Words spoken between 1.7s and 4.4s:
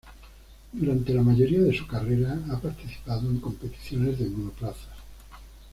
su carrera, ha participado en competiciones de